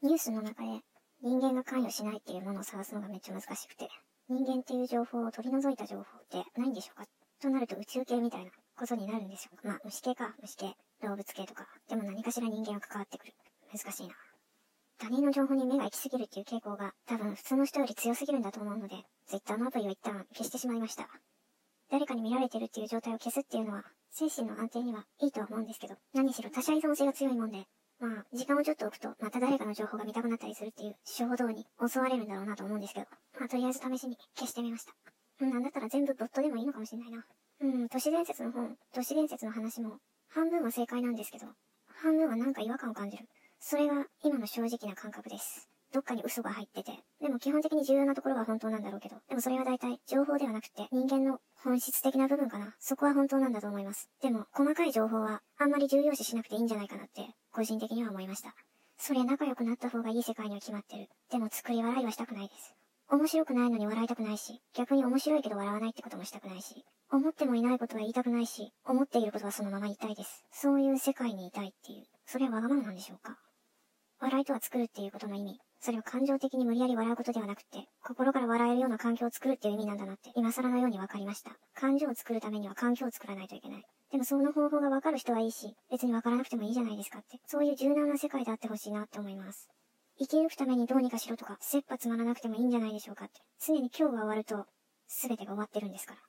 [0.00, 0.80] ニュースの中で
[1.24, 3.88] 人間が関与しないっていうものを探すのがめっちゃ難しくて、
[4.28, 7.06] 人間っていう情報を取り除いた情報ってないんでしょうか？
[7.42, 11.66] となると宇宙系みたいなことになるんでしょうかまあ、虫系か、虫系、動物系とか。
[11.88, 13.32] でも何かしら人間は関わってくる。
[13.72, 14.14] 難しいな。
[15.00, 18.94] 他人の情報に目が行き過ぎるっていう傾向が多分普通の人より強すぎるんだと思うので、
[19.26, 21.08] Twitter のアプリを一旦消してしまいました。
[21.90, 27.64] 誰かに見られてるっていう状態を消すっていうのは、精神の安定にはいいとは思うんですけど、何しろ他者依存性が強いもんで、
[28.00, 33.06] まあ、時間をちょっと置くと、また誰かの情報が見たくなったりするっていう衝動に襲われるんだろうなと思うんですけど、
[33.38, 34.92] まあ、とりあえず試しに消してみました。
[35.40, 37.24] うん、なんだったら全部ボットでもいいのかもしれないな。
[37.60, 39.98] うん、都市伝説の本、都市伝説の話も、
[40.28, 41.46] 半分は正解なんですけど、
[41.88, 43.24] 半分はなんか違和感を感じる。
[43.58, 45.68] それが今の正直な感覚です。
[45.92, 46.92] どっかに嘘が入ってて。
[47.20, 49.16] でも基本的に重要なところは本当なんだろうけど。
[49.28, 52.74] でもそれは大体情報ではなくて人間の本質的な部分かな。
[52.78, 54.08] そこは本当なんだと思います。
[54.20, 58.54] でも細かい情報はあんまり重要視しなくていいんじゃないかなって個人的には思いました。
[58.98, 61.08] そりゃ仲良くなった方がいい世界には決まってる。
[61.30, 62.74] でも作り笑いはしたくないです。
[63.10, 70.44] 面白くないのに笑いたくないし、逆に面白いけど笑わないってこともしたくないし、思ってもいないことは言いたくないし、思っていることはそのまま言いたいです。
[70.52, 72.04] そういう世界にいたいっていう。
[72.26, 73.38] それはわがままなんでしょうか
[74.20, 75.58] 笑いとは作るっていうことの意味。
[75.80, 81.52] それを感情的に無理やり笑うことではなくて、心から笑えるような環境を作るっていう意味なんだなって、今更のように分かりました。
[81.74, 83.84] 感情を作るためには環境を作らないといけない。
[84.10, 87.38] でもその方法が分かる人はいいし、別に分からなくてもいいじゃないですかって。
[87.46, 89.68] そういう柔軟な世界であってほしいなって思います。
[90.18, 93.40] 生き抜くためにどうにかしろとか、切羽詰まらなくてもいいんじゃないでしょうかって。
[93.64, 94.66] 常に今日が終わると、
[95.06, 96.20] 全てが終わってるんですから。